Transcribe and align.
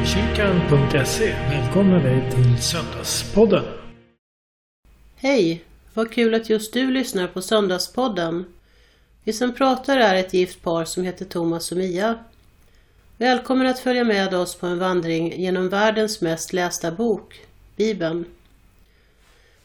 Pingstkyrkan.se 0.00 1.32
välkomnar 1.32 2.00
dig 2.02 2.30
till 2.30 2.62
Söndagspodden. 2.62 3.64
Hej! 5.16 5.64
Vad 5.94 6.12
kul 6.12 6.34
att 6.34 6.50
just 6.50 6.72
du 6.72 6.90
lyssnar 6.90 7.28
på 7.28 7.42
Söndagspodden. 7.42 8.44
Vi 9.24 9.32
som 9.32 9.54
pratar 9.54 9.96
är 9.96 10.14
ett 10.14 10.34
gift 10.34 10.62
par 10.62 10.84
som 10.84 11.04
heter 11.04 11.24
Thomas 11.24 11.72
och 11.72 11.78
Mia. 11.78 12.18
Välkommen 13.16 13.66
att 13.66 13.78
följa 13.78 14.04
med 14.04 14.34
oss 14.34 14.54
på 14.54 14.66
en 14.66 14.78
vandring 14.78 15.40
genom 15.40 15.68
världens 15.68 16.20
mest 16.20 16.52
lästa 16.52 16.90
bok, 16.90 17.40
Bibeln. 17.76 18.24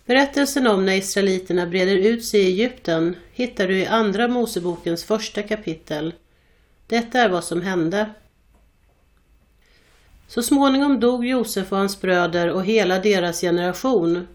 Berättelsen 0.06 0.68
om 0.68 0.86
när 0.86 0.94
israeliterna 0.94 1.68
breder 1.68 1.96
ut 1.96 2.26
sig 2.26 2.42
i 2.42 2.48
Egypten 2.48 3.16
hittar 3.34 3.68
du 3.68 3.78
i 3.78 3.86
Andra 3.86 4.28
Mosebokens 4.28 5.04
första 5.04 5.44
kapitel. 5.44 6.14
Detta 6.88 7.20
är 7.20 7.30
vad 7.30 7.44
som 7.44 7.62
hände. 7.62 8.10
Så 10.28 10.44
småningom 10.44 11.00
dog 11.00 11.26
Josef 11.26 11.72
och 11.72 11.78
hans 11.78 12.02
bröder 12.02 12.50
och 12.50 12.66
hela 12.66 13.00
deras 13.00 13.42
generation. 13.42 14.28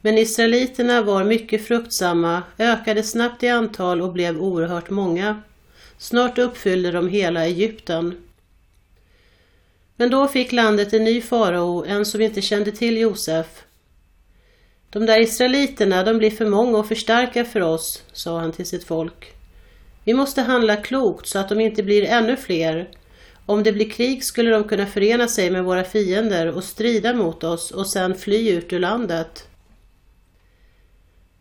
Men 0.00 0.18
israeliterna 0.18 1.02
var 1.02 1.24
mycket 1.24 1.66
fruktsamma, 1.66 2.42
ökade 2.58 3.02
snabbt 3.02 3.42
i 3.42 3.48
antal 3.48 4.02
och 4.02 4.12
blev 4.12 4.40
oerhört 4.40 4.90
många. 4.90 5.42
Snart 5.98 6.38
uppfyllde 6.38 6.90
de 6.90 7.08
hela 7.08 7.44
Egypten. 7.44 8.14
Men 9.96 10.10
då 10.10 10.28
fick 10.28 10.52
landet 10.52 10.92
en 10.92 11.04
ny 11.04 11.20
farao, 11.20 11.84
en 11.84 12.06
som 12.06 12.20
inte 12.20 12.42
kände 12.42 12.72
till 12.72 12.98
Josef. 12.98 13.46
De 14.90 15.06
där 15.06 15.20
israeliterna, 15.20 16.02
de 16.02 16.18
blir 16.18 16.30
för 16.30 16.46
många 16.46 16.78
och 16.78 16.88
för 16.88 16.94
starka 16.94 17.44
för 17.44 17.60
oss, 17.60 18.02
sa 18.12 18.40
han 18.40 18.52
till 18.52 18.66
sitt 18.66 18.84
folk. 18.84 19.34
Vi 20.04 20.14
måste 20.14 20.42
handla 20.42 20.76
klokt 20.76 21.26
så 21.26 21.38
att 21.38 21.48
de 21.48 21.60
inte 21.60 21.82
blir 21.82 22.04
ännu 22.04 22.36
fler. 22.36 22.88
Om 23.52 23.62
det 23.62 23.72
blir 23.72 23.90
krig 23.90 24.24
skulle 24.24 24.50
de 24.50 24.64
kunna 24.64 24.86
förena 24.86 25.28
sig 25.28 25.50
med 25.50 25.64
våra 25.64 25.84
fiender 25.84 26.48
och 26.48 26.64
strida 26.64 27.14
mot 27.14 27.44
oss 27.44 27.70
och 27.70 27.90
sedan 27.90 28.14
fly 28.14 28.50
ut 28.50 28.72
ur 28.72 28.78
landet. 28.78 29.48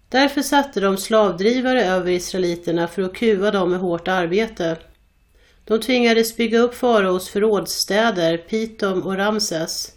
Därför 0.09 0.41
satte 0.41 0.79
de 0.79 0.97
slavdrivare 0.97 1.85
över 1.85 2.11
israeliterna 2.11 2.87
för 2.87 3.01
att 3.01 3.13
kuva 3.13 3.51
dem 3.51 3.71
med 3.71 3.79
hårt 3.79 4.07
arbete. 4.07 4.77
De 5.65 5.79
tvingades 5.79 6.37
bygga 6.37 6.59
upp 6.59 6.75
faraos 6.75 7.29
förrådsstäder, 7.29 8.37
Pitom 8.37 9.01
och 9.01 9.15
Ramses. 9.15 9.91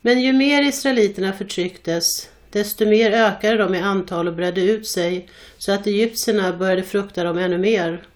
Men 0.00 0.20
ju 0.20 0.32
mer 0.32 0.62
israeliterna 0.62 1.32
förtrycktes, 1.32 2.28
desto 2.50 2.86
mer 2.86 3.10
ökade 3.10 3.56
de 3.56 3.74
i 3.74 3.80
antal 3.80 4.28
och 4.28 4.34
bredde 4.34 4.60
ut 4.60 4.88
sig, 4.88 5.28
så 5.58 5.72
att 5.72 5.86
egyptierna 5.86 6.52
började 6.52 6.82
frukta 6.82 7.24
dem 7.24 7.38
ännu 7.38 7.58
mer. 7.58 8.06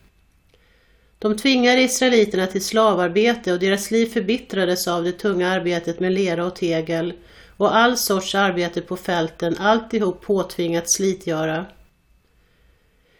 De 1.25 1.36
tvingade 1.36 1.83
israeliterna 1.83 2.47
till 2.47 2.64
slavarbete 2.64 3.53
och 3.53 3.58
deras 3.58 3.91
liv 3.91 4.06
förbittrades 4.06 4.89
av 4.89 5.05
det 5.05 5.12
tunga 5.12 5.50
arbetet 5.50 6.00
med 6.00 6.12
lera 6.12 6.47
och 6.47 6.56
tegel 6.56 7.12
och 7.56 7.77
all 7.77 7.97
sorts 7.97 8.34
arbete 8.34 8.80
på 8.80 8.97
fälten, 8.97 9.56
alltihop 9.58 10.20
påtvingat 10.20 10.91
slitgöra. 10.91 11.67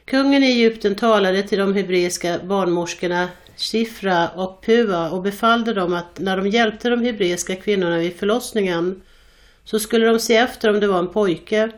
Kungen 0.05 0.43
i 0.43 0.47
Egypten 0.47 0.95
talade 0.95 1.43
till 1.43 1.59
de 1.59 1.75
hebreiska 1.75 2.39
barnmorskorna 2.45 3.29
Shifra 3.57 4.29
och 4.29 4.65
Pua 4.65 5.11
och 5.11 5.23
befallde 5.23 5.75
dem 5.75 5.95
att 5.95 6.19
när 6.19 6.37
de 6.37 6.47
hjälpte 6.49 6.91
de 6.91 7.01
hebreiska 7.01 7.57
kvinnorna 7.57 7.99
vid 7.99 8.17
förlossningen 8.17 9.03
så 9.65 9.79
skulle 9.79 10.07
de 10.07 10.19
se 10.19 10.37
efter 10.37 10.71
om 10.71 10.81
det 10.81 10.87
var 10.87 10.99
en 10.99 11.09
pojke 11.09 11.71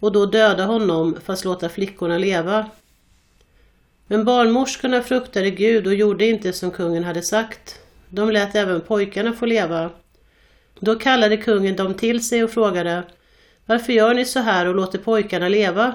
och 0.00 0.12
då 0.12 0.26
döda 0.26 0.64
honom 0.64 1.16
fast 1.24 1.44
låta 1.44 1.68
flickorna 1.68 2.18
leva. 2.18 2.70
Men 4.10 4.24
barnmorskorna 4.24 5.02
fruktade 5.02 5.50
Gud 5.50 5.86
och 5.86 5.94
gjorde 5.94 6.26
inte 6.26 6.52
som 6.52 6.70
kungen 6.70 7.04
hade 7.04 7.22
sagt. 7.22 7.80
De 8.08 8.30
lät 8.30 8.54
även 8.54 8.80
pojkarna 8.80 9.32
få 9.32 9.46
leva. 9.46 9.90
Då 10.80 10.94
kallade 10.94 11.36
kungen 11.36 11.76
dem 11.76 11.94
till 11.94 12.24
sig 12.24 12.44
och 12.44 12.50
frågade 12.50 13.02
Varför 13.66 13.92
gör 13.92 14.14
ni 14.14 14.24
så 14.24 14.40
här 14.40 14.66
och 14.66 14.74
låter 14.74 14.98
pojkarna 14.98 15.48
leva? 15.48 15.94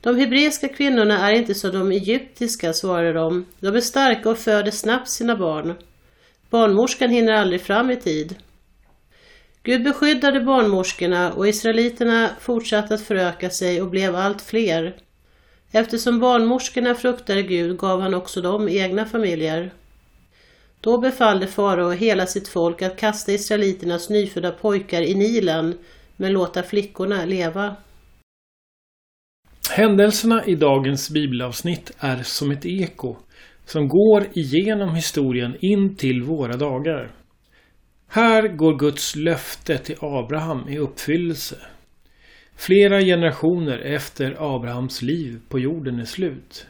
De 0.00 0.16
hebreiska 0.18 0.68
kvinnorna 0.68 1.28
är 1.28 1.32
inte 1.32 1.54
som 1.54 1.72
de 1.72 1.92
egyptiska, 1.92 2.72
svarade 2.72 3.12
de. 3.12 3.46
De 3.60 3.76
är 3.76 3.80
starka 3.80 4.30
och 4.30 4.38
föder 4.38 4.70
snabbt 4.70 5.08
sina 5.08 5.36
barn. 5.36 5.74
Barnmorskan 6.50 7.10
hinner 7.10 7.32
aldrig 7.32 7.60
fram 7.60 7.90
i 7.90 7.96
tid. 7.96 8.36
Gud 9.62 9.84
beskyddade 9.84 10.40
barnmorskorna 10.40 11.32
och 11.32 11.48
israeliterna 11.48 12.30
fortsatte 12.40 12.94
att 12.94 13.02
föröka 13.02 13.50
sig 13.50 13.82
och 13.82 13.90
blev 13.90 14.16
allt 14.16 14.42
fler. 14.42 14.96
Eftersom 15.72 16.20
barnmorskorna 16.20 16.94
fruktade 16.94 17.42
Gud 17.42 17.78
gav 17.78 18.00
han 18.00 18.14
också 18.14 18.40
dem 18.40 18.68
egna 18.68 19.06
familjer. 19.06 19.72
Då 20.80 20.98
befallde 20.98 21.46
farao 21.46 21.90
hela 21.90 22.26
sitt 22.26 22.48
folk 22.48 22.82
att 22.82 22.96
kasta 22.96 23.32
israeliternas 23.32 24.10
nyfödda 24.10 24.50
pojkar 24.50 25.02
i 25.02 25.14
Nilen 25.14 25.78
men 26.16 26.32
låta 26.32 26.62
flickorna 26.62 27.24
leva. 27.24 27.76
Händelserna 29.70 30.44
i 30.44 30.54
dagens 30.54 31.10
bibelavsnitt 31.10 31.90
är 31.98 32.22
som 32.22 32.50
ett 32.50 32.66
eko 32.66 33.16
som 33.66 33.88
går 33.88 34.26
igenom 34.32 34.94
historien 34.94 35.56
in 35.60 35.96
till 35.96 36.22
våra 36.22 36.56
dagar. 36.56 37.10
Här 38.08 38.48
går 38.48 38.78
Guds 38.78 39.16
löfte 39.16 39.78
till 39.78 39.96
Abraham 40.00 40.68
i 40.68 40.78
uppfyllelse. 40.78 41.56
Flera 42.56 43.00
generationer 43.00 43.78
efter 43.78 44.56
Abrahams 44.56 45.02
liv 45.02 45.40
på 45.48 45.58
jorden 45.58 46.00
är 46.00 46.04
slut. 46.04 46.66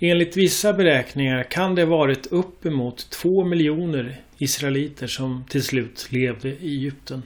Enligt 0.00 0.36
vissa 0.36 0.72
beräkningar 0.72 1.42
kan 1.42 1.74
det 1.74 1.86
varit 1.86 2.26
uppemot 2.26 3.10
två 3.10 3.44
miljoner 3.44 4.20
israeliter 4.38 5.06
som 5.06 5.44
till 5.48 5.62
slut 5.62 6.08
levde 6.10 6.48
i 6.48 6.78
Egypten. 6.78 7.22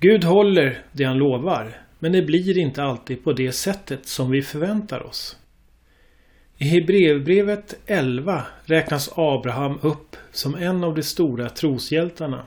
Gud 0.00 0.24
håller 0.24 0.78
det 0.92 1.04
han 1.04 1.18
lovar, 1.18 1.76
men 1.98 2.12
det 2.12 2.22
blir 2.22 2.58
inte 2.58 2.82
alltid 2.82 3.24
på 3.24 3.32
det 3.32 3.52
sättet 3.52 4.06
som 4.06 4.30
vi 4.30 4.42
förväntar 4.42 5.06
oss. 5.06 5.36
I 6.58 6.64
Hebreerbrevet 6.64 7.78
11 7.86 8.46
räknas 8.64 9.12
Abraham 9.16 9.78
upp 9.82 10.16
som 10.30 10.54
en 10.54 10.84
av 10.84 10.94
de 10.94 11.02
stora 11.02 11.48
troshjältarna. 11.48 12.46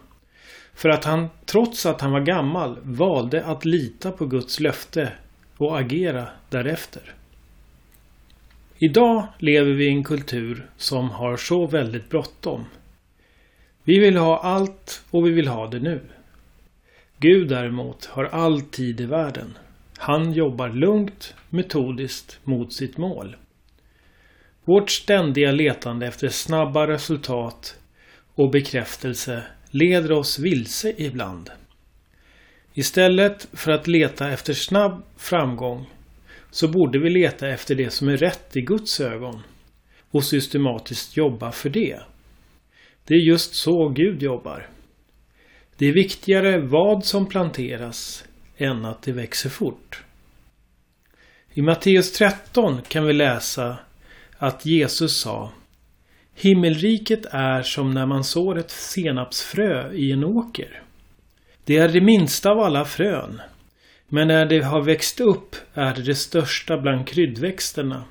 För 0.79 0.89
att 0.89 1.05
han, 1.05 1.29
trots 1.45 1.85
att 1.85 2.01
han 2.01 2.11
var 2.11 2.19
gammal, 2.19 2.77
valde 2.83 3.45
att 3.45 3.65
lita 3.65 4.11
på 4.11 4.25
Guds 4.25 4.59
löfte 4.59 5.11
och 5.57 5.79
agera 5.79 6.29
därefter. 6.49 7.13
Idag 8.77 9.27
lever 9.37 9.71
vi 9.71 9.85
i 9.85 9.89
en 9.89 10.03
kultur 10.03 10.69
som 10.77 11.09
har 11.09 11.37
så 11.37 11.67
väldigt 11.67 12.09
bråttom. 12.09 12.65
Vi 13.83 13.99
vill 13.99 14.17
ha 14.17 14.39
allt 14.39 15.03
och 15.11 15.27
vi 15.27 15.31
vill 15.31 15.47
ha 15.47 15.67
det 15.67 15.79
nu. 15.79 16.01
Gud 17.17 17.49
däremot 17.49 18.05
har 18.05 18.25
all 18.25 18.61
tid 18.61 19.01
i 19.01 19.05
världen. 19.05 19.57
Han 19.97 20.33
jobbar 20.33 20.69
lugnt, 20.69 21.35
metodiskt 21.49 22.39
mot 22.43 22.73
sitt 22.73 22.97
mål. 22.97 23.35
Vårt 24.65 24.89
ständiga 24.89 25.51
letande 25.51 26.07
efter 26.07 26.29
snabba 26.29 26.87
resultat 26.87 27.79
och 28.35 28.51
bekräftelse 28.51 29.43
leder 29.71 30.11
oss 30.11 30.39
vilse 30.39 30.93
ibland. 30.97 31.49
Istället 32.73 33.47
för 33.53 33.71
att 33.71 33.87
leta 33.87 34.31
efter 34.31 34.53
snabb 34.53 35.03
framgång 35.17 35.85
så 36.51 36.67
borde 36.67 36.99
vi 36.99 37.09
leta 37.09 37.47
efter 37.47 37.75
det 37.75 37.89
som 37.89 38.07
är 38.07 38.17
rätt 38.17 38.57
i 38.57 38.61
Guds 38.61 38.99
ögon 38.99 39.41
och 40.11 40.23
systematiskt 40.23 41.17
jobba 41.17 41.51
för 41.51 41.69
det. 41.69 41.99
Det 43.07 43.13
är 43.13 43.27
just 43.29 43.55
så 43.55 43.89
Gud 43.89 44.23
jobbar. 44.23 44.67
Det 45.77 45.85
är 45.85 45.93
viktigare 45.93 46.59
vad 46.59 47.05
som 47.05 47.25
planteras 47.25 48.25
än 48.57 48.85
att 48.85 49.01
det 49.01 49.11
växer 49.11 49.49
fort. 49.49 50.03
I 51.53 51.61
Matteus 51.61 52.11
13 52.11 52.81
kan 52.87 53.05
vi 53.05 53.13
läsa 53.13 53.77
att 54.37 54.65
Jesus 54.65 55.21
sa 55.21 55.51
Himmelriket 56.41 57.25
är 57.31 57.61
som 57.61 57.93
när 57.93 58.05
man 58.05 58.23
sår 58.23 58.57
ett 58.57 58.71
senapsfrö 58.71 59.93
i 59.93 60.11
en 60.11 60.23
åker. 60.23 60.81
Det 61.65 61.77
är 61.77 61.87
det 61.87 62.01
minsta 62.01 62.51
av 62.51 62.59
alla 62.59 62.85
frön. 62.85 63.41
Men 64.07 64.27
när 64.27 64.45
det 64.45 64.61
har 64.61 64.81
växt 64.81 65.19
upp 65.19 65.55
är 65.73 65.95
det 65.95 66.01
det 66.01 66.15
största 66.15 66.77
bland 66.77 67.07
kryddväxterna 67.07 68.03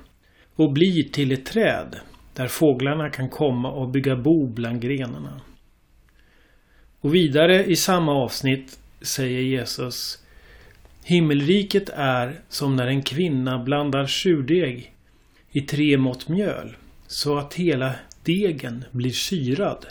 och 0.55 0.73
blir 0.73 1.03
till 1.03 1.31
ett 1.31 1.45
träd 1.45 1.99
där 2.33 2.47
fåglarna 2.47 3.09
kan 3.09 3.29
komma 3.29 3.71
och 3.71 3.89
bygga 3.89 4.15
bo 4.15 4.47
bland 4.47 4.81
grenarna. 4.81 5.41
Och 7.01 7.15
vidare 7.15 7.65
i 7.65 7.75
samma 7.75 8.11
avsnitt 8.11 8.79
säger 9.01 9.41
Jesus 9.41 10.23
Himmelriket 11.03 11.89
är 11.89 12.39
som 12.49 12.75
när 12.75 12.87
en 12.87 13.01
kvinna 13.01 13.63
blandar 13.63 14.05
surdeg 14.05 14.93
i 15.51 15.61
tre 15.61 15.97
mått 15.97 16.27
mjöl 16.27 16.75
så 17.07 17.37
att 17.37 17.53
hela 17.53 17.95
degen 18.23 18.85
blir 18.91 19.11
syrad. 19.11 19.85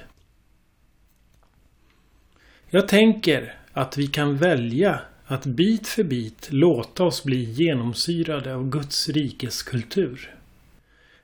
Jag 2.70 2.88
tänker 2.88 3.54
att 3.72 3.98
vi 3.98 4.06
kan 4.06 4.36
välja 4.36 5.00
att 5.26 5.46
bit 5.46 5.88
för 5.88 6.04
bit 6.04 6.48
låta 6.50 7.04
oss 7.04 7.24
bli 7.24 7.44
genomsyrade 7.44 8.54
av 8.54 8.70
Guds 8.70 9.08
rikes 9.08 9.62
kultur. 9.62 10.34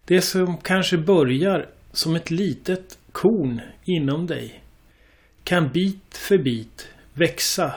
Det 0.05 0.21
som 0.21 0.56
kanske 0.56 0.99
börjar 0.99 1.69
som 1.93 2.17
ett 2.17 2.31
litet 2.31 2.99
korn 3.12 3.61
inom 3.85 4.27
dig 4.27 4.62
kan 5.45 5.73
bit 5.73 6.17
för 6.17 6.39
bit 6.39 6.89
växa 7.12 7.75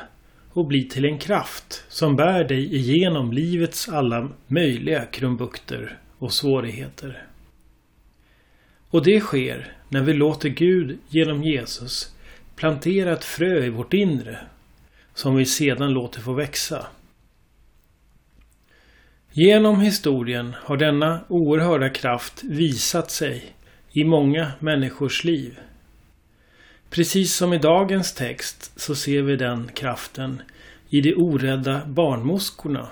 och 0.50 0.66
bli 0.66 0.90
till 0.90 1.06
en 1.06 1.18
kraft 1.18 1.84
som 1.88 2.16
bär 2.16 2.44
dig 2.44 2.76
igenom 2.76 3.32
livets 3.32 3.90
alla 3.90 4.30
möjliga 4.48 5.06
krumbukter 5.06 5.98
och 6.18 6.34
svårigheter. 6.34 7.28
Och 8.90 9.04
det 9.04 9.20
sker 9.20 9.74
när 9.90 10.02
vi 10.02 10.14
låter 10.14 10.50
Gud 10.50 10.98
genom 11.08 11.44
Jesus 11.44 12.16
plantera 12.56 13.14
ett 13.14 13.24
frö 13.24 13.66
i 13.66 13.70
vårt 13.70 13.94
inre 13.94 14.40
som 15.14 15.36
vi 15.36 15.46
sedan 15.46 15.92
låter 15.92 16.22
få 16.22 16.34
växa. 16.34 16.88
Genom 19.32 19.82
historien 19.82 20.56
har 20.64 20.78
denna 20.78 21.20
oerhörda 21.28 21.90
kraft 21.90 22.44
visat 22.44 23.12
sig 23.12 23.56
i 23.92 24.04
många 24.04 24.52
människors 24.60 25.24
liv. 25.24 25.60
Precis 26.90 27.36
som 27.36 27.54
i 27.54 27.58
dagens 27.58 28.14
text 28.14 28.80
så 28.80 28.96
ser 28.96 29.22
vi 29.22 29.36
den 29.36 29.70
kraften 29.74 30.42
i 30.90 31.02
de 31.02 31.16
orädda 31.16 31.82
barnmorskorna. 31.86 32.88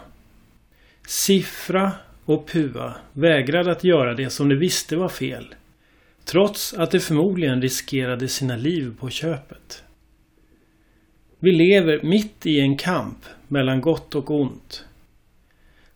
Siffra 1.07 1.91
och 2.25 2.48
Pua 2.48 2.95
vägrade 3.13 3.71
att 3.71 3.83
göra 3.83 4.13
det 4.13 4.30
som 4.30 4.50
de 4.50 4.56
visste 4.56 4.95
var 4.95 5.09
fel. 5.09 5.56
Trots 6.25 6.74
att 6.74 6.92
de 6.92 7.00
förmodligen 7.00 7.62
riskerade 7.62 8.27
sina 8.27 8.56
liv 8.56 8.95
på 9.00 9.10
köpet. 9.10 9.83
Vi 11.39 11.51
lever 11.51 12.04
mitt 12.04 12.45
i 12.45 12.60
en 12.60 12.77
kamp 12.77 13.18
mellan 13.48 13.81
gott 13.81 14.16
och 14.16 14.31
ont. 14.31 14.86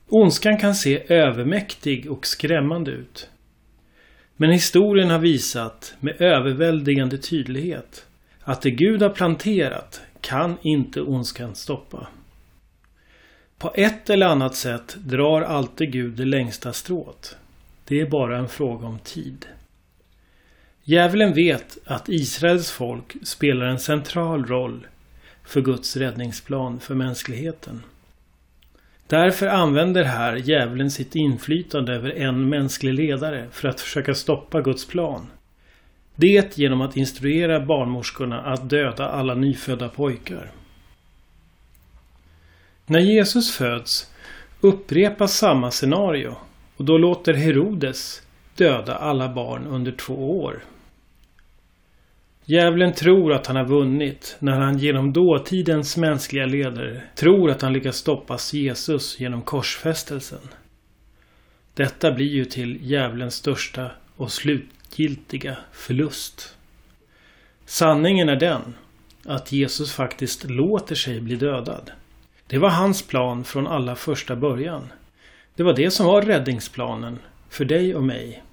Ondskan 0.07 0.57
kan 0.57 0.75
se 0.75 1.13
övermäktig 1.13 2.11
och 2.11 2.27
skrämmande 2.27 2.91
ut. 2.91 3.29
Men 4.37 4.51
historien 4.51 5.09
har 5.09 5.19
visat 5.19 5.93
med 5.99 6.21
överväldigande 6.21 7.17
tydlighet 7.17 8.05
att 8.41 8.61
det 8.61 8.71
Gud 8.71 9.01
har 9.01 9.09
planterat 9.09 10.01
kan 10.21 10.57
inte 10.61 11.01
ondskan 11.01 11.55
stoppa. 11.55 12.07
På 13.57 13.71
ett 13.75 14.09
eller 14.09 14.25
annat 14.25 14.55
sätt 14.55 14.97
drar 14.99 15.41
alltid 15.41 15.91
Gud 15.91 16.13
det 16.13 16.25
längsta 16.25 16.73
strået. 16.73 17.37
Det 17.87 17.99
är 18.01 18.09
bara 18.09 18.37
en 18.37 18.49
fråga 18.49 18.87
om 18.87 18.99
tid. 18.99 19.45
Djävulen 20.89 21.33
vet 21.33 21.77
att 21.85 22.09
Israels 22.09 22.71
folk 22.71 23.15
spelar 23.23 23.65
en 23.65 23.79
central 23.79 24.45
roll 24.45 24.87
för 25.43 25.61
Guds 25.61 25.97
räddningsplan 25.97 26.79
för 26.79 26.95
mänskligheten. 26.95 27.83
Därför 29.07 29.47
använder 29.47 30.03
här 30.03 30.35
djävulen 30.35 30.91
sitt 30.91 31.15
inflytande 31.15 31.93
över 31.93 32.09
en 32.09 32.49
mänsklig 32.49 32.93
ledare 32.93 33.47
för 33.51 33.67
att 33.67 33.81
försöka 33.81 34.13
stoppa 34.15 34.61
Guds 34.61 34.87
plan. 34.87 35.27
Det 36.15 36.57
genom 36.57 36.81
att 36.81 36.97
instruera 36.97 37.59
barnmorskorna 37.65 38.41
att 38.41 38.69
döda 38.69 39.09
alla 39.09 39.35
nyfödda 39.35 39.89
pojkar. 39.89 40.51
När 42.85 42.99
Jesus 42.99 43.51
föds 43.51 44.11
upprepas 44.61 45.37
samma 45.37 45.71
scenario 45.71 46.35
och 46.77 46.85
då 46.85 46.97
låter 46.97 47.33
Herodes 47.33 48.21
döda 48.55 48.95
alla 48.95 49.33
barn 49.33 49.67
under 49.67 49.91
två 49.91 50.41
år. 50.43 50.63
Djävulen 52.51 52.93
tror 52.93 53.33
att 53.33 53.47
han 53.47 53.55
har 53.55 53.65
vunnit 53.65 54.37
när 54.39 54.59
han 54.59 54.77
genom 54.77 55.13
dåtidens 55.13 55.97
mänskliga 55.97 56.45
ledare 56.45 57.03
tror 57.15 57.51
att 57.51 57.61
han 57.61 57.73
lyckas 57.73 57.95
stoppa 57.95 58.37
Jesus 58.53 59.19
genom 59.19 59.41
korsfästelsen. 59.41 60.39
Detta 61.73 62.11
blir 62.11 62.25
ju 62.25 62.45
till 62.45 62.77
djävulens 62.81 63.35
största 63.35 63.91
och 64.15 64.31
slutgiltiga 64.31 65.57
förlust. 65.71 66.57
Sanningen 67.65 68.29
är 68.29 68.39
den 68.39 68.61
att 69.25 69.51
Jesus 69.51 69.93
faktiskt 69.93 70.49
låter 70.49 70.95
sig 70.95 71.21
bli 71.21 71.35
dödad. 71.35 71.91
Det 72.47 72.57
var 72.57 72.69
hans 72.69 73.07
plan 73.07 73.43
från 73.43 73.67
allra 73.67 73.95
första 73.95 74.35
början. 74.35 74.87
Det 75.55 75.63
var 75.63 75.75
det 75.75 75.91
som 75.91 76.05
var 76.05 76.21
räddningsplanen 76.21 77.19
för 77.49 77.65
dig 77.65 77.95
och 77.95 78.03
mig. 78.03 78.43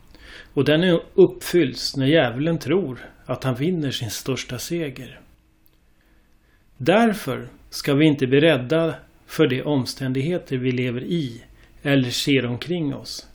Och 0.55 0.65
den 0.65 1.01
uppfylls 1.15 1.97
när 1.97 2.07
djävulen 2.07 2.59
tror 2.59 2.99
att 3.27 3.45
han 3.45 3.55
vinner 3.55 3.91
sin 3.91 4.11
största 4.11 4.59
seger. 4.59 5.21
Därför 6.77 7.49
ska 7.71 7.95
vi 7.95 8.07
inte 8.07 8.27
bli 8.27 8.41
rädda 8.41 8.95
för 9.27 9.47
de 9.47 9.63
omständigheter 9.63 10.57
vi 10.57 10.73
lever 10.73 11.05
i 11.05 11.43
eller 11.83 12.11
ser 12.11 12.47
omkring 12.47 12.95
oss. 12.95 13.29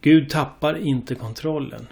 Gud 0.00 0.30
tappar 0.30 0.86
inte 0.86 1.14
kontrollen. 1.14 1.86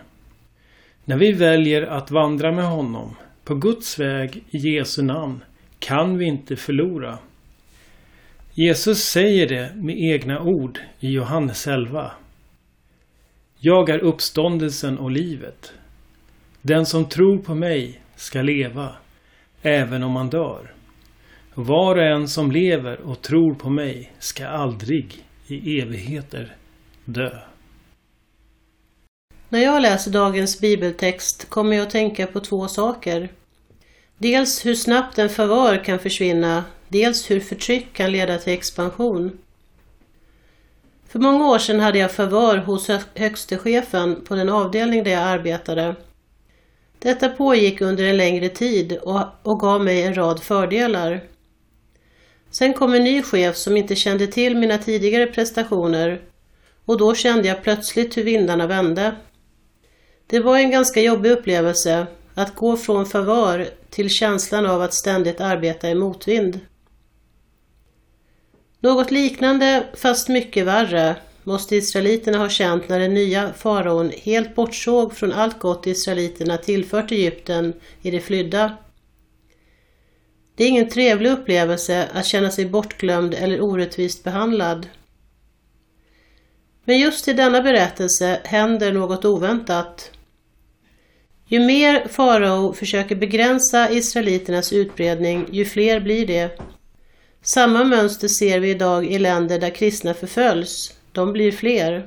När 1.04 1.16
vi 1.16 1.32
väljer 1.32 1.82
att 1.82 2.10
vandra 2.10 2.52
med 2.52 2.64
honom 2.64 3.16
på 3.44 3.54
Guds 3.54 3.98
väg 3.98 4.44
i 4.50 4.58
Jesu 4.58 5.02
namn 5.02 5.44
kan 5.78 6.18
vi 6.18 6.24
inte 6.24 6.56
förlora. 6.56 7.18
Jesus 8.54 8.98
säger 8.98 9.48
det 9.48 9.74
med 9.74 9.96
egna 9.98 10.40
ord 10.40 10.78
i 11.00 11.10
Johannes 11.10 11.66
11. 11.66 12.12
Jag 13.58 13.88
är 13.88 13.98
uppståndelsen 13.98 14.98
och 14.98 15.10
livet. 15.10 15.72
Den 16.66 16.86
som 16.86 17.08
tror 17.08 17.38
på 17.38 17.54
mig 17.54 18.00
ska 18.16 18.42
leva, 18.42 18.96
även 19.62 20.02
om 20.02 20.16
han 20.16 20.30
dör. 20.30 20.74
Var 21.54 21.96
och 21.96 22.02
en 22.02 22.28
som 22.28 22.52
lever 22.52 23.00
och 23.00 23.22
tror 23.22 23.54
på 23.54 23.70
mig 23.70 24.12
ska 24.18 24.46
aldrig 24.46 25.24
i 25.46 25.80
evigheter 25.80 26.56
dö. 27.04 27.38
När 29.48 29.58
jag 29.58 29.82
läser 29.82 30.10
dagens 30.10 30.60
bibeltext 30.60 31.50
kommer 31.50 31.76
jag 31.76 31.82
att 31.82 31.90
tänka 31.90 32.26
på 32.26 32.40
två 32.40 32.68
saker. 32.68 33.28
Dels 34.18 34.66
hur 34.66 34.74
snabbt 34.74 35.18
en 35.18 35.28
favör 35.28 35.84
kan 35.84 35.98
försvinna, 35.98 36.64
dels 36.88 37.30
hur 37.30 37.40
förtryck 37.40 37.92
kan 37.92 38.12
leda 38.12 38.38
till 38.38 38.52
expansion. 38.52 39.38
För 41.08 41.18
många 41.18 41.48
år 41.48 41.58
sedan 41.58 41.80
hade 41.80 41.98
jag 41.98 42.12
favör 42.12 42.56
hos 42.56 42.90
högste 43.14 43.58
chefen 43.58 44.24
på 44.24 44.34
den 44.34 44.48
avdelning 44.48 45.04
där 45.04 45.10
jag 45.10 45.22
arbetade 45.22 45.94
detta 47.04 47.28
pågick 47.28 47.80
under 47.80 48.04
en 48.04 48.16
längre 48.16 48.48
tid 48.48 48.98
och, 49.02 49.20
och 49.42 49.60
gav 49.60 49.84
mig 49.84 50.02
en 50.02 50.14
rad 50.14 50.42
fördelar. 50.42 51.20
Sen 52.50 52.74
kom 52.74 52.94
en 52.94 53.04
ny 53.04 53.22
chef 53.22 53.56
som 53.56 53.76
inte 53.76 53.96
kände 53.96 54.26
till 54.26 54.56
mina 54.56 54.78
tidigare 54.78 55.26
prestationer 55.26 56.20
och 56.84 56.98
då 56.98 57.14
kände 57.14 57.48
jag 57.48 57.62
plötsligt 57.62 58.16
hur 58.16 58.22
vindarna 58.22 58.66
vände. 58.66 59.16
Det 60.26 60.40
var 60.40 60.58
en 60.58 60.70
ganska 60.70 61.00
jobbig 61.00 61.30
upplevelse 61.30 62.06
att 62.34 62.54
gå 62.54 62.76
från 62.76 63.06
favör 63.06 63.68
till 63.90 64.10
känslan 64.10 64.66
av 64.66 64.82
att 64.82 64.94
ständigt 64.94 65.40
arbeta 65.40 65.90
i 65.90 65.94
motvind. 65.94 66.60
Något 68.80 69.10
liknande, 69.10 69.86
fast 69.94 70.28
mycket 70.28 70.66
värre, 70.66 71.16
måste 71.44 71.76
israeliterna 71.76 72.38
ha 72.38 72.48
känt 72.48 72.88
när 72.88 72.98
den 72.98 73.14
nya 73.14 73.52
faraon 73.52 74.12
helt 74.22 74.54
bortsåg 74.54 75.16
från 75.16 75.32
allt 75.32 75.58
gott 75.58 75.86
israeliterna 75.86 76.56
tillfört 76.56 77.12
Egypten 77.12 77.72
i 78.02 78.10
det 78.10 78.20
flydda. 78.20 78.76
Det 80.56 80.64
är 80.64 80.68
ingen 80.68 80.88
trevlig 80.88 81.30
upplevelse 81.30 82.08
att 82.12 82.26
känna 82.26 82.50
sig 82.50 82.66
bortglömd 82.66 83.34
eller 83.34 83.60
orättvist 83.60 84.24
behandlad. 84.24 84.88
Men 86.84 86.98
just 86.98 87.28
i 87.28 87.32
denna 87.32 87.62
berättelse 87.62 88.40
händer 88.44 88.92
något 88.92 89.24
oväntat. 89.24 90.10
Ju 91.46 91.60
mer 91.60 92.08
farao 92.08 92.72
försöker 92.72 93.16
begränsa 93.16 93.90
israeliternas 93.90 94.72
utbredning, 94.72 95.46
ju 95.50 95.64
fler 95.64 96.00
blir 96.00 96.26
det. 96.26 96.58
Samma 97.42 97.84
mönster 97.84 98.28
ser 98.28 98.60
vi 98.60 98.70
idag 98.70 99.06
i 99.06 99.18
länder 99.18 99.58
där 99.58 99.70
kristna 99.70 100.14
förföljs, 100.14 100.93
de 101.14 101.32
blir 101.32 101.52
fler. 101.52 102.06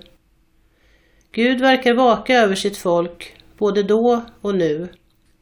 Gud 1.31 1.61
verkar 1.61 1.93
vaka 1.93 2.35
över 2.35 2.55
sitt 2.55 2.77
folk 2.77 3.35
både 3.57 3.83
då 3.83 4.25
och 4.41 4.55
nu, 4.55 4.87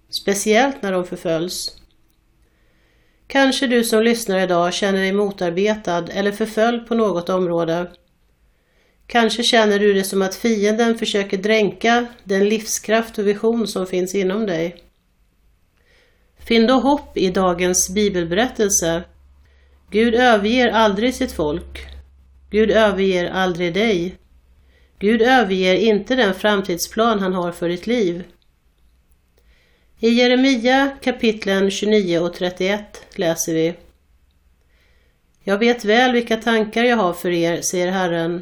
speciellt 0.09 0.81
när 0.81 0.91
de 0.91 1.05
förföljs. 1.05 1.77
Kanske 3.27 3.67
du 3.67 3.83
som 3.83 4.03
lyssnar 4.03 4.39
idag 4.39 4.73
känner 4.73 4.99
dig 4.99 5.13
motarbetad 5.13 6.07
eller 6.07 6.31
förföljd 6.31 6.87
på 6.87 6.95
något 6.95 7.29
område. 7.29 7.91
Kanske 9.07 9.43
känner 9.43 9.79
du 9.79 9.93
det 9.93 10.03
som 10.03 10.21
att 10.21 10.35
fienden 10.35 10.97
försöker 10.97 11.37
dränka 11.37 12.05
den 12.23 12.49
livskraft 12.49 13.17
och 13.17 13.27
vision 13.27 13.67
som 13.67 13.87
finns 13.87 14.15
inom 14.15 14.45
dig. 14.45 14.83
Finn 16.39 16.67
då 16.67 16.73
hopp 16.73 17.17
i 17.17 17.29
dagens 17.29 17.89
bibelberättelse. 17.89 19.03
Gud 19.91 20.15
överger 20.15 20.71
aldrig 20.71 21.15
sitt 21.15 21.31
folk. 21.31 21.94
Gud 22.49 22.71
överger 22.71 23.31
aldrig 23.31 23.73
dig. 23.73 24.15
Gud 24.99 25.21
överger 25.21 25.75
inte 25.75 26.15
den 26.15 26.33
framtidsplan 26.33 27.19
han 27.19 27.33
har 27.33 27.51
för 27.51 27.69
ditt 27.69 27.87
liv. 27.87 28.23
I 29.99 30.09
Jeremia 30.09 30.97
kapitlen 31.01 31.71
29 31.71 32.19
och 32.19 32.33
31 32.33 33.05
läser 33.15 33.53
vi 33.53 33.73
Jag 35.43 35.57
vet 35.57 35.85
väl 35.85 36.11
vilka 36.11 36.37
tankar 36.37 36.83
jag 36.83 36.97
har 36.97 37.13
för 37.13 37.29
er, 37.29 37.61
säger 37.61 37.91
Herren, 37.91 38.41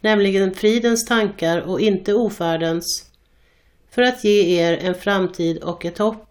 nämligen 0.00 0.54
fridens 0.54 1.06
tankar 1.06 1.60
och 1.60 1.80
inte 1.80 2.14
ofärdens, 2.14 3.10
för 3.90 4.02
att 4.02 4.24
ge 4.24 4.60
er 4.60 4.78
en 4.78 4.94
framtid 4.94 5.58
och 5.62 5.84
ett 5.84 5.98
hopp. 5.98 6.26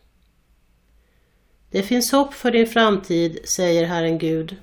Det 1.72 1.84
finns 1.84 2.12
hopp 2.12 2.34
för 2.34 2.51
din 2.51 2.68
framtid, 2.68 3.39
säger 3.44 3.86
Herren 3.86 4.18
Gud. 4.18 4.56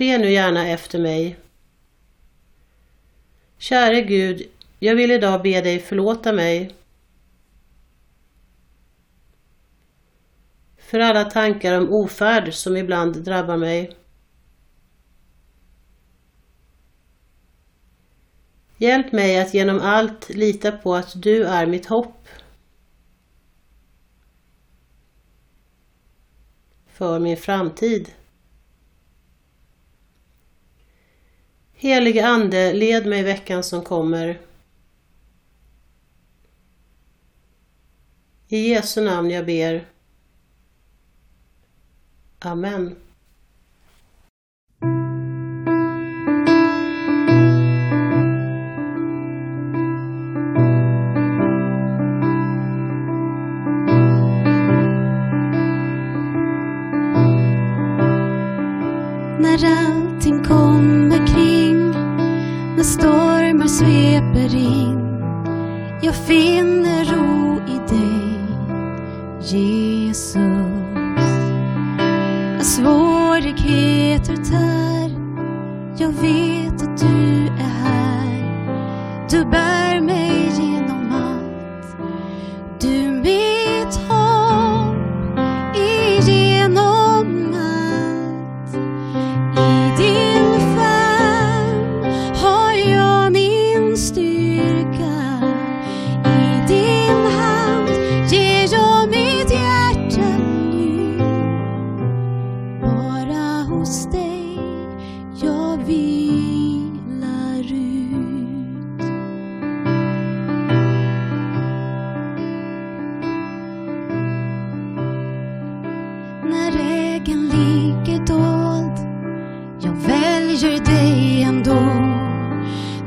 Be 0.00 0.18
nu 0.18 0.30
gärna 0.30 0.68
efter 0.68 0.98
mig. 0.98 1.38
Käre 3.58 4.02
Gud, 4.02 4.42
jag 4.78 4.96
vill 4.96 5.10
idag 5.10 5.42
be 5.42 5.60
dig 5.60 5.78
förlåta 5.78 6.32
mig 6.32 6.74
för 10.76 11.00
alla 11.00 11.24
tankar 11.24 11.78
om 11.78 11.92
ofärd 11.92 12.54
som 12.54 12.76
ibland 12.76 13.24
drabbar 13.24 13.56
mig. 13.56 13.96
Hjälp 18.76 19.12
mig 19.12 19.40
att 19.40 19.54
genom 19.54 19.80
allt 19.80 20.28
lita 20.28 20.72
på 20.72 20.94
att 20.94 21.22
du 21.22 21.44
är 21.44 21.66
mitt 21.66 21.86
hopp. 21.86 22.28
För 26.86 27.18
min 27.18 27.36
framtid. 27.36 28.10
Helige 31.82 32.26
Ande, 32.26 32.72
led 32.72 33.06
mig 33.06 33.22
veckan 33.22 33.64
som 33.64 33.82
kommer. 33.82 34.40
I 38.48 38.68
Jesu 38.68 39.00
namn 39.00 39.30
jag 39.30 39.46
ber. 39.46 39.88
Amen. 42.38 42.96
Finner 66.26 67.04
ro 67.04 67.60
i 67.68 67.78
dig 67.88 68.40
Jesus. 69.40 70.36
När 72.56 72.62
svårigheter 72.62 74.36
tär 74.36 75.10
Jag 75.96 76.12
vet 76.12 76.82
att 76.82 76.98
du 76.98 77.46
är 77.46 77.74
här. 77.84 78.44
Du 79.30 79.44
bär 79.44 79.89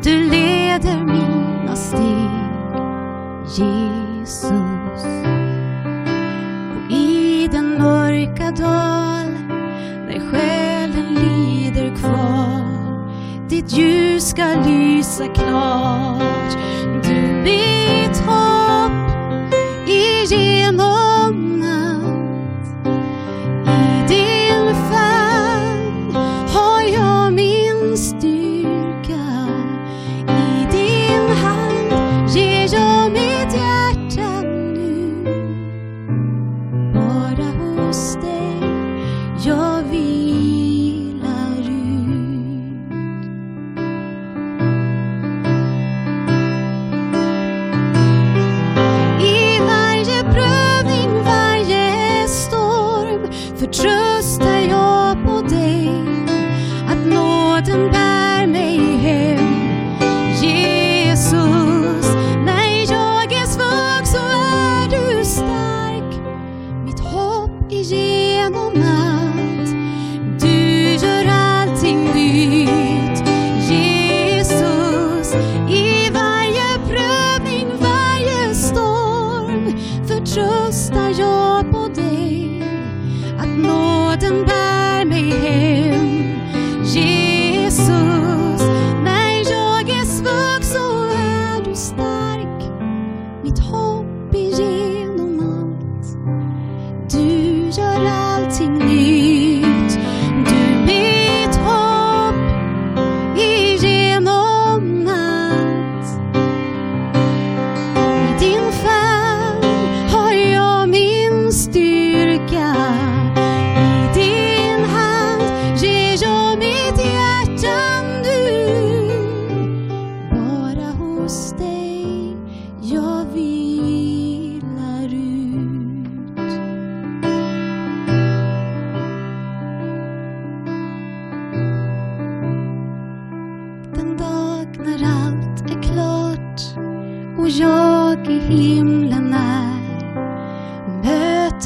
Du 0.03 0.29
leder 0.29 1.03
mina 1.03 1.75
steg, 1.75 2.29
Jesus. 3.47 5.05
Och 6.71 6.91
i 6.91 7.47
den 7.51 7.77
mörka 7.77 8.51
dal, 8.51 9.31
när 10.07 10.31
själen 10.31 11.13
lider 11.13 11.95
kvar, 11.95 13.09
ditt 13.49 13.77
ljus 13.77 14.29
ska 14.29 14.45
lysa 14.65 15.27
klart. 15.27 16.57
Du 17.03 17.21
mitt 17.43 18.19
hopp 18.19 18.52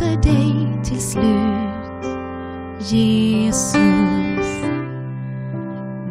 möter 0.01 0.21
dig 0.21 0.83
till 0.83 1.01
slut, 1.01 2.05
Jesus. 2.79 3.67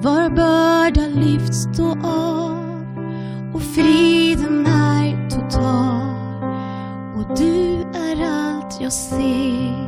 Var 0.03 0.31
börda 0.31 1.07
lyfts 1.07 1.69
då 1.77 1.91
av 2.09 2.87
och 3.55 3.63
friden 3.63 4.67
är 4.67 5.31
total 5.31 6.07
och 7.17 7.37
du 7.39 7.83
är 7.99 8.25
allt 8.25 8.81
jag 8.81 8.93
ser, 8.93 9.86